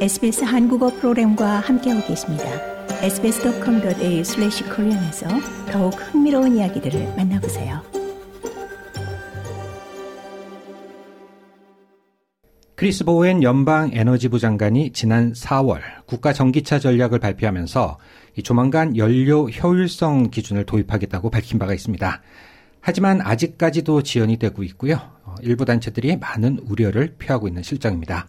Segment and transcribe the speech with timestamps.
[0.00, 2.44] SBS 한국어 프로그램과 함께하고 계십니다.
[3.02, 5.28] sbs.com.au/korean에서
[5.70, 7.82] 더욱 흥미로운 이야기들을 만나보세요.
[12.76, 17.98] 크리스 보웬 연방 에너지부 장관이 지난 4월 국가 전기차 전략을 발표하면서
[18.42, 22.22] 조만간 연료 효율성 기준을 도입하겠다고 밝힌 바가 있습니다.
[22.80, 24.98] 하지만 아직까지도 지연이 되고 있고요.
[25.24, 28.28] 어, 일부 단체들이 많은 우려를 표하고 있는 실정입니다.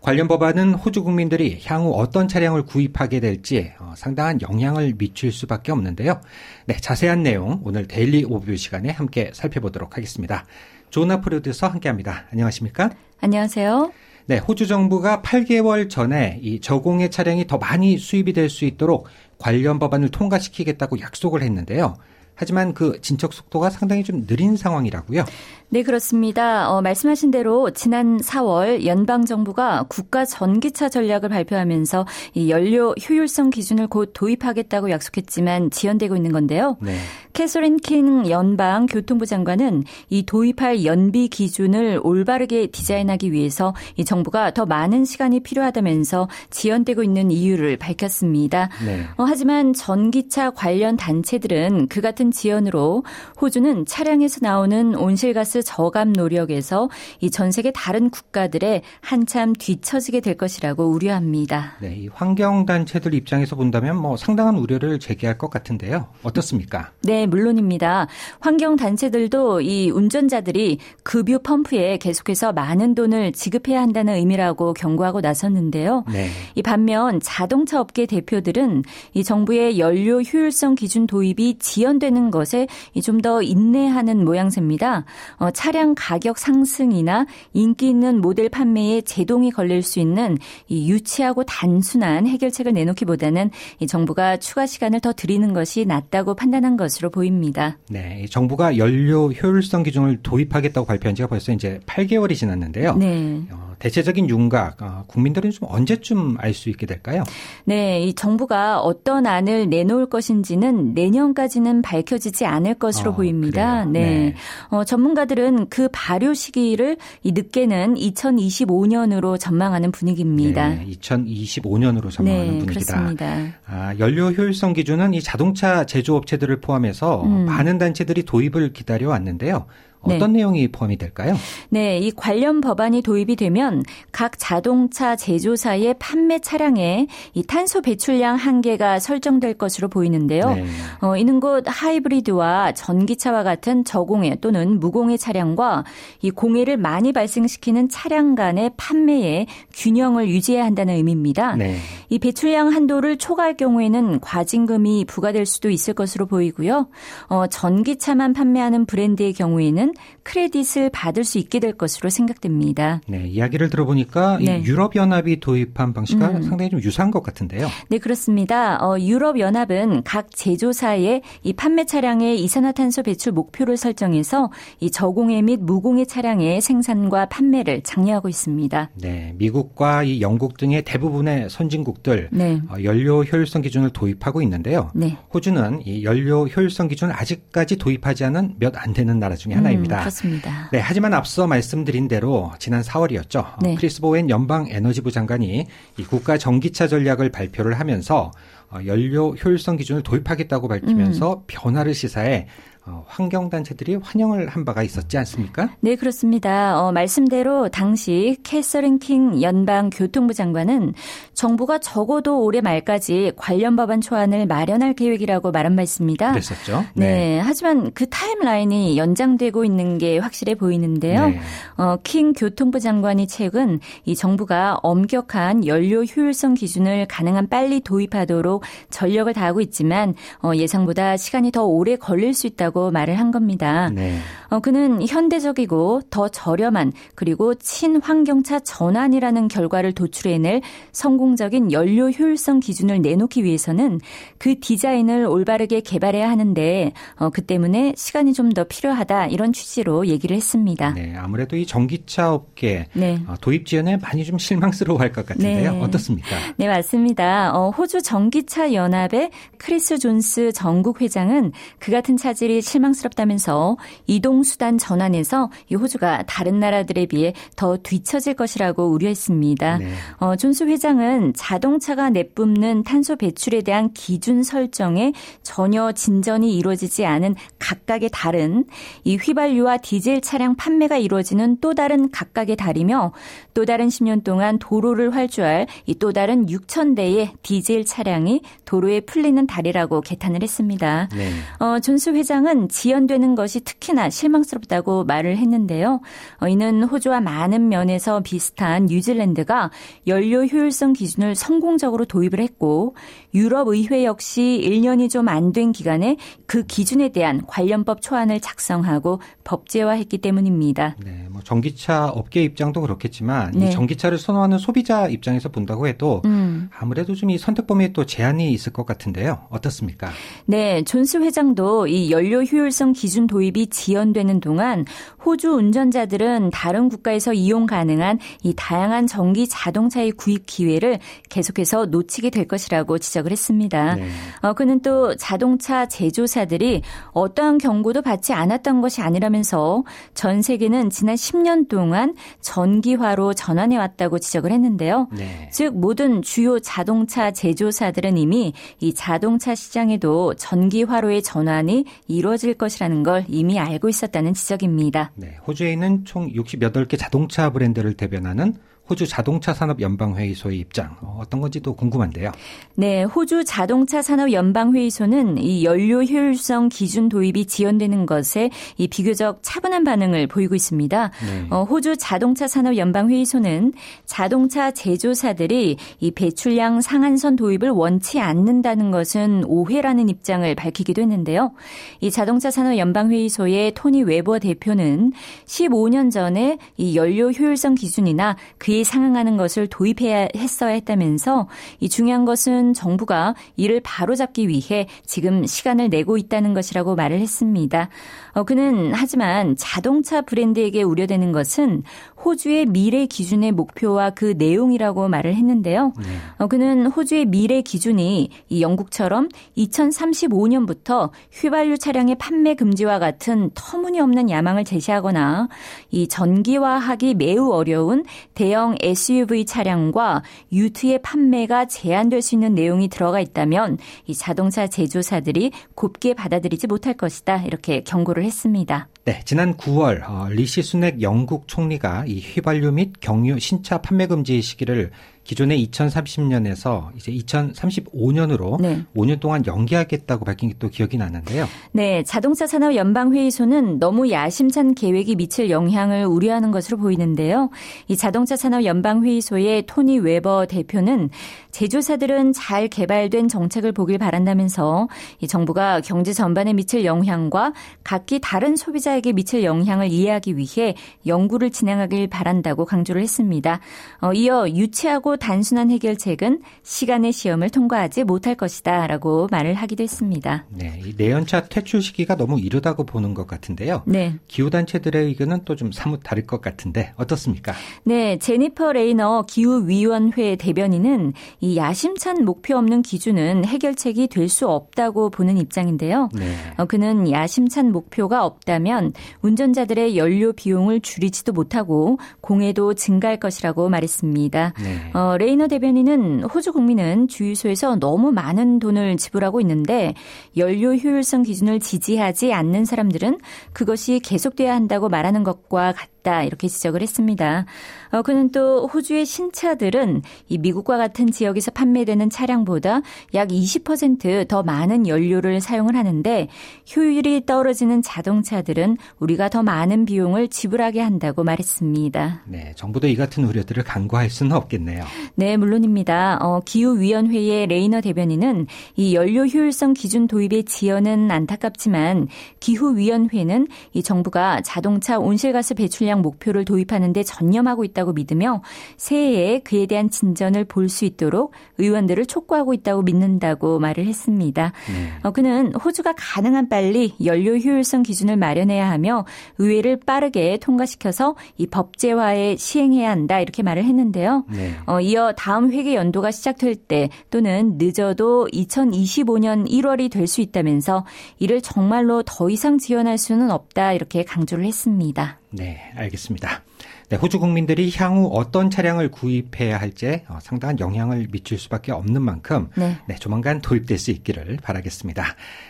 [0.00, 6.20] 관련 법안은 호주 국민들이 향후 어떤 차량을 구입하게 될지 어, 상당한 영향을 미칠 수밖에 없는데요.
[6.66, 10.44] 네, 자세한 내용 오늘 데일리 오뷰 시간에 함께 살펴보도록 하겠습니다.
[10.90, 12.26] 조나 프로듀서 함께합니다.
[12.32, 12.90] 안녕하십니까?
[13.20, 13.92] 안녕하세요.
[14.26, 19.78] 네, 호주 정부가 8개월 전에 이 저공해 차량이 더 많이 수입이 될 수 있도록 관련
[19.78, 21.96] 법안을 통과시키겠다고 약속을 했는데요.
[22.38, 25.24] 하지만 그 진척 속도가 상당히 좀 느린 상황이라고요.
[25.70, 26.70] 네, 그렇습니다.
[26.70, 33.88] 어, 말씀하신 대로 지난 4월 연방 정부가 국가 전기차 전략을 발표하면서 이 연료 효율성 기준을
[33.88, 36.78] 곧 도입하겠다고 약속했지만 지연되고 있는 건데요.
[36.80, 36.96] 네.
[37.34, 44.64] 캐서린 킹 연방 교통부 장관은 이 도입할 연비 기준을 올바르게 디자인하기 위해서 이 정부가 더
[44.64, 48.70] 많은 시간이 필요하다면서 지연되고 있는 이유를 밝혔습니다.
[48.86, 49.04] 네.
[49.18, 53.04] 어, 하지만 전기차 관련 단체들은 그 같은 지연으로
[53.40, 56.90] 호주는 차량에서 나오는 온실가스 가스 저감 노력에서
[57.20, 61.74] 이 전 세계 다른 국가들의 한참 뒤처지게 될 것이라고 우려합니다.
[61.80, 66.08] 네, 이 환경 단체들 입장에서 본다면 뭐 상당한 우려를 제기할 것 같은데요.
[66.24, 66.90] 어떻습니까?
[67.02, 68.08] 네, 물론입니다.
[68.40, 76.04] 환경 단체들도 이 운전자들이 급유 펌프에 계속해서 많은 돈을 지급해야 한다는 의미라고 경고하고 나섰는데요.
[76.12, 76.28] 네.
[76.56, 78.82] 이 반면 자동차 업계 대표들은
[79.14, 82.66] 이 정부의 연료 효율성 기준 도입이 지연되는 것에
[83.02, 85.04] 좀 더 인내하는 모양새입니다.
[85.36, 92.26] 어, 차량 가격 상승이나 인기 있는 모델 판매에 제동이 걸릴 수 있는 이 유치하고 단순한
[92.26, 97.78] 해결책을 내놓기보다는 이 정부가 추가 시간을 더 드리는 것이 낫다고 판단한 것으로 보입니다.
[97.90, 102.94] 네, 정부가 연료 효율성 기준을 도입하겠다고 발표한 지가 벌써 이제 8개월이 지났는데요.
[102.94, 103.42] 네.
[103.50, 107.22] 어, 대체적인 윤곽 어, 국민들은 좀 언제쯤 알 수 있게 될까요?
[107.64, 113.84] 네, 이 정부가 어떤 안을 내놓을 것인지는 내년까지는 밝혀지지 않을 것으로 어, 보입니다.
[113.84, 114.00] 네.
[114.00, 114.34] 네.
[114.70, 120.68] 어, 전문가들은 그 발효 시기를 이 늦게는 2025년으로 전망하는 분위기입니다.
[120.70, 122.94] 네, 2025년으로 전망하는 네, 분위기다.
[122.94, 123.36] 그렇습니다.
[123.66, 127.44] 아, 연료 효율성 기준은 이 자동차 제조업체들을 포함해서 음.
[127.44, 129.66] 많은 단체들이 도입을 기다려 왔는데요.
[130.06, 130.16] 네.
[130.16, 130.38] 어떤 네.
[130.38, 131.34] 내용이 포함이 될까요?
[131.70, 133.82] 네, 이 관련 법안이 도입이 되면
[134.12, 140.54] 각 자동차 제조사의 판매 차량에 이 탄소 배출량 한계가 설정될 것으로 보이는데요.
[140.54, 140.66] 네.
[141.00, 145.84] 어, 이는 곧 하이브리드와 전기차와 같은 저공해 또는 무공해 차량과
[146.22, 151.56] 이 공해를 많이 발생시키는 차량 간의 판매에 균형을 유지해야 한다는 의미입니다.
[151.56, 151.76] 네.
[152.08, 156.88] 이 배출량 한도를 초과할 경우에는 과징금이 부과될 수도 있을 것으로 보이고요.
[157.28, 163.00] 어, 전기차만 판매하는 브랜드의 경우에는 경우에는 크레딧을 받을 수 있게 될 것으로 생각됩니다.
[163.06, 164.62] 네, 이야기를 들어보니까 네.
[164.64, 166.42] 유럽 연합이 도입한 방식과 음.
[166.42, 167.68] 상당히 좀 유사한 것 같은데요.
[167.88, 168.78] 네, 그렇습니다.
[168.82, 174.50] 어, 유럽 연합은 각 제조사의 이 판매 차량의 이산화탄소 배출 목표를 설정해서
[174.80, 178.90] 이 저공해 및 무공해 차량의 생산과 판매를 장려하고 있습니다.
[178.94, 182.62] 네, 미국과 이 영국 등의 대부분의 선진국들 네.
[182.68, 184.90] 어, 연료 효율성 기준을 도입하고 있는데요.
[184.94, 185.16] 네.
[185.34, 189.77] 호주는 이 연료 효율성 기준을 아직까지 도입하지 않은 몇 안 되는 나라 중에 하나입니다.
[189.78, 189.96] 있습니다.
[189.96, 190.68] 음, 그렇습니다.
[190.72, 193.62] 네, 하지만 앞서 말씀드린 대로 지난 4월이었죠.
[193.62, 193.74] 네.
[193.74, 195.66] 크리스 보웬 연방 에너지부 장관이
[195.96, 198.32] 이 국가 전기차 전략을 발표를 하면서
[198.70, 201.42] 어, 연료 효율성 기준을 도입하겠다고 밝히면서 음.
[201.46, 202.46] 변화를 시사해
[202.88, 205.68] 어, 환경단체들이 환영을 한 바가 있었지 않습니까?
[205.80, 206.80] 네, 그렇습니다.
[206.80, 210.94] 어, 말씀대로 당시 캐서린 킹 연방 교통부 장관은
[211.34, 216.30] 정부가 적어도 올해 말까지 관련 법안 초안을 마련할 계획이라고 말한 바 있습니다.
[216.30, 216.84] 그랬었죠.
[216.94, 217.08] 네.
[217.08, 217.40] 네.
[217.40, 221.28] 하지만 그 timeline이 연장되고 있는 게 확실해 보이는데요.
[221.28, 221.40] 네.
[221.76, 228.57] 어, 킹 교통부 장관이 최근 이 정부가 엄격한 연료 효율성 기준을 가능한 빨리 도입하도록
[228.90, 233.90] 전력을 다하고 있지만 어, 예상보다 시간이 더 오래 걸릴 수 있다고 있다고 말을 한 겁니다.
[233.90, 234.18] 네.
[234.50, 240.62] 어, 그는 현대적이고 더 저렴한 그리고 친환경차 전환이라는 결과를 도출해낼
[240.92, 244.00] 성공적인 연료 효율성 기준을 내놓기 위해서는
[244.38, 250.34] 그 디자인을 올바르게 개발해야 하는데 어, 그 때문에 시간이 좀 더 필요하다 이런 취지로 얘기를
[250.34, 250.94] 했습니다.
[250.94, 253.20] 네, 아무래도 이 전기차 업계 네.
[253.28, 255.72] 어, 도입 지연에 많이 좀 실망스러워할 것 같은데요.
[255.72, 255.80] 네.
[255.80, 256.28] 어떻습니까?
[256.56, 257.54] 네, 맞습니다.
[257.54, 264.42] 어, 호주 전기 차 연합의 크리스 존스 전국 회장은 그 같은 차질이 실망스럽다면서 이동 이동
[264.42, 269.78] 수단 전환에서 이 호주가 다른 나라들에 비해 더 뒤처질 것이라고 우려했습니다.
[269.78, 269.92] 네.
[270.18, 275.12] 어, 존스 회장은 자동차가 내뿜는 탄소 배출에 대한 기준 설정에
[275.42, 278.66] 전혀 진전이 이루어지지 않은 각각의 달은
[279.04, 283.12] 이 휘발유와 디젤 차량 판매가 이루어지는 또 다른 각각의 달이며
[283.54, 289.46] 또 다른 10년 동안 도로를 활주할 이 또 다른 6천 대의 디젤 차량이 도로에 풀리는
[289.46, 291.08] 달이라고 개탄을 했습니다.
[291.16, 291.30] 네.
[291.58, 296.00] 어, 존스 회장은 지연되는 것이 특히나 실망스럽다고 말을 했는데요.
[296.40, 299.70] 어, 이는 호주와 많은 면에서 비슷한 뉴질랜드가
[300.06, 302.94] 연료 효율성 기준을 성공적으로 도입을 했고
[303.34, 310.18] 유럽 의회 역시 1년이 좀 안 된 기간에 그 기준에 대한 관련법 초안을 작성하고 법제화했기
[310.18, 310.96] 때문입니다.
[311.02, 313.68] 네, 뭐 전기차 업계 입장도 그렇겠지만 네.
[313.68, 316.68] 이 전기차를 선호하는 소비자 입장에서 본다고 해도 음.
[316.78, 319.46] 아무래도 좀 이 선택 범위에 또 제한 이 있을 것 같은데요.
[319.50, 320.10] 어떻습니까?
[320.46, 324.84] 네, 존스 회장도 이 연료 효율성 기준 도입이 지연되는 동안
[325.24, 330.98] 호주 운전자들은 다른 국가에서 이용 가능한 이 다양한 전기 자동차의 구입 기회를
[331.28, 333.96] 계속해서 놓치게 될 것이라고 지적을 했습니다.
[333.96, 334.08] 네.
[334.42, 336.82] 어, 그는 또 자동차 제조사들이
[337.12, 339.84] 어떠한 경고도 받지 않았던 것이 아니라면서
[340.14, 345.08] 전 세계는 지난 10년 동안 전기화로 전환해 왔다고 지적을 했는데요.
[345.12, 345.48] 네.
[345.52, 353.58] 즉 모든 주요 자동차 제조사들은 이미 이 자동차 시장에도 전기화로의 전환이 이루어질 것이라는 걸 이미
[353.58, 355.12] 알고 있었다는 지적입니다.
[355.14, 358.54] 네, 호주에 있는 총 68개 자동차 브랜드를 대변하는
[358.88, 362.32] 호주 자동차 산업 연방회의소의 입장 어, 어떤 건지도 궁금한데요.
[362.74, 369.84] 네, 호주 자동차 산업 연방회의소는 이 연료 효율성 기준 도입이 지연되는 것에 이 비교적 차분한
[369.84, 371.10] 반응을 보이고 있습니다.
[371.26, 371.46] 네.
[371.50, 373.74] 어, 호주 자동차 산업 연방회의소는
[374.06, 381.52] 자동차 제조사들이 이 배출량 상한선 도입을 원치 않는다는 것은 오해라는 입장을 밝히기도 했는데요.
[382.00, 385.12] 이 자동차 산업 연방회의소의 토니 웨버 대표는
[385.46, 391.48] 15년 전에 이 연료 효율성 기준이나 그에 상응하는 것을 도입해야 했어야 했다면서
[391.80, 397.88] 이 중요한 것은 정부가 이를 바로잡기 위해 지금 시간을 내고 있다는 것이라고 말을 했습니다.
[398.32, 401.82] 어, 그는 하지만 자동차 브랜드에게 우려되는 것은
[402.24, 405.92] 호주의 미래 기준의 목표와 그 내용이라고 말을 했는데요.
[405.98, 406.04] 네.
[406.38, 414.64] 어, 그는 호주의 미래 기준이 이 영국처럼 2035년부터 휘발유 차량의 판매 금지와 같은 터무니없는 야망을
[414.64, 415.48] 제시하거나
[415.90, 418.04] 이 전기화하기 매우 어려운
[418.34, 420.22] 대형 SUV 차량과
[420.52, 427.42] 유트의 판매가 제한될 수 있는 내용이 들어가 있다면 이 자동차 제조사들이 곱게 받아들이지 못할 것이다
[427.44, 428.88] 이렇게 경고를 했습니다.
[429.04, 434.42] 네, 지난 9월 어, 리시 순핵 영국 총리가 이 휘발유 및 경유 신차 판매 금지
[434.42, 434.90] 시기를
[435.28, 438.82] 기존의 2030년에서 이제 2035년으로 네.
[438.96, 441.46] 5년 동안 연기하겠다고 밝힌 게 또 기억이 나는데요.
[441.72, 447.50] 네, 자동차 산업 연방 회의소는 너무 야심찬 계획이 미칠 영향을 우려하는 것으로 보이는데요.
[447.86, 451.10] 이 자동차 산업 연방 회의소의 토니 웨버 대표는
[451.58, 454.88] 제조사들은 잘 개발된 정책을 보길 바란다면서
[455.20, 457.52] 이 정부가 경제 전반에 미칠 영향과
[457.82, 460.76] 각기 다른 소비자에게 미칠 영향을 이해하기 위해
[461.06, 463.58] 연구를 진행하길 바란다고 강조를 했습니다.
[464.00, 470.44] 어, 이어 유치하고 단순한 해결책은 시간의 시험을 통과하지 못할 것이다 라고 말을 하기도 했습니다.
[470.50, 473.82] 네, 내연차 퇴출 시기가 너무 이르다고 보는 것 같은데요.
[473.84, 474.14] 네.
[474.28, 477.52] 기후 단체들의 의견은 또 좀 사뭇 다를 것 같은데 어떻습니까?
[477.82, 485.10] 네, 제니퍼 레이너 기후 위원회 대변인은 이 야심찬 목표 없는 기준은 해결책이 될 수 없다고
[485.10, 486.10] 보는 입장인데요.
[486.14, 486.34] 네.
[486.58, 494.52] 어, 그는 야심찬 목표가 없다면 운전자들의 연료 비용을 줄이지도 못하고 공해도 증가할 것이라고 말했습니다.
[494.62, 494.90] 네.
[494.92, 499.94] 어, 레이너 대변인은 호주 국민은 주유소에서 너무 많은 돈을 지불하고 있는데
[500.36, 503.18] 연료 효율성 기준을 지지하지 않는 사람들은
[503.52, 507.46] 그것이 계속돼야 한다고 말하는 것과 같 있다 이렇게 지적을 했습니다.
[507.90, 512.82] 어, 그는 또 호주의 신차들은 이 미국과 같은 지역에서 판매되는 차량보다
[513.14, 516.28] 약 20%더 많은 연료를 사용을 하는데
[516.74, 522.22] 효율이 떨어지는 자동차들은 우리가 더 많은 비용을 지불하게 한다고 말했습니다.
[522.26, 524.84] 네, 정부도 이 같은 우려들을 간과할 수는 없겠네요.
[525.14, 526.18] 네, 물론입니다.
[526.20, 532.08] 어, 기후위원회의 레이너 대변인은 이 연료 효율성 기준 도입의 지연은 안타깝지만
[532.40, 538.42] 기후위원회는 이 정부가 자동차 온실가스 배출량 전략 목표를 도입하는 데 전념하고 있다고 믿으며
[538.76, 544.52] 새해에 그에 대한 진전을 볼 수 있도록 의원들을 촉구하고 있다고 믿는다고 말을 했습니다.
[544.70, 544.92] 네.
[545.02, 549.06] 어, 그는 호주가 가능한 빨리 연료 효율성 기준을 마련해야 하며
[549.38, 554.26] 의회를 빠르게 통과시켜서 이 법제화에 시행해야 한다 이렇게 말을 했는데요.
[554.28, 554.52] 네.
[554.66, 560.84] 어, 이어 다음 회계 연도가 시작될 때 또는 늦어도 2025년 1월이 될 수 있다면서
[561.18, 565.17] 이를 정말로 더 이상 지연할 수는 없다 이렇게 강조를 했습니다.
[565.30, 566.42] 네, 알겠습니다.
[566.88, 572.50] 네, 호주 국민들이 향후 어떤 차량을 구입해야 할지 어, 상당한 영향을 미칠 수밖에 없는 만큼
[572.56, 572.78] 네.
[572.86, 575.04] 네, 조만간 도입될 수 있기를 바라겠습니다.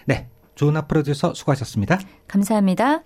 [0.06, 2.00] 네, 조은아 프로듀서 수고하셨습니다.
[2.26, 3.02] 감사합니다.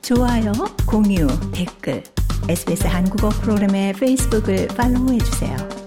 [0.00, 0.52] 좋아요,
[0.86, 2.02] 공유, 댓글,
[2.48, 5.77] SBS 한국어 프로그램의 페이스북을 팔로우해 주세요.